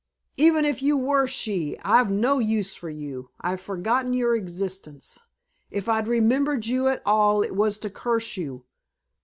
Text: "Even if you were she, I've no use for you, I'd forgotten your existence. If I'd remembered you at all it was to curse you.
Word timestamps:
"Even 0.35 0.65
if 0.65 0.81
you 0.81 0.97
were 0.97 1.27
she, 1.27 1.77
I've 1.85 2.09
no 2.09 2.39
use 2.39 2.73
for 2.73 2.89
you, 2.89 3.29
I'd 3.39 3.61
forgotten 3.61 4.13
your 4.13 4.35
existence. 4.35 5.25
If 5.69 5.87
I'd 5.87 6.07
remembered 6.07 6.65
you 6.65 6.87
at 6.87 7.03
all 7.05 7.43
it 7.43 7.55
was 7.55 7.77
to 7.77 7.89
curse 7.91 8.35
you. 8.35 8.65